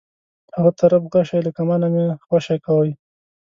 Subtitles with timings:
[0.55, 2.89] هغه طرف غشی له کمانه مه خوشی کوئ.